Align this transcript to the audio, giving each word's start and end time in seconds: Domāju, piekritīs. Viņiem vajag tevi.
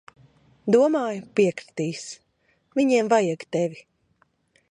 Domāju, 0.75 1.25
piekritīs. 1.39 2.07
Viņiem 2.79 3.11
vajag 3.13 3.47
tevi. 3.57 3.85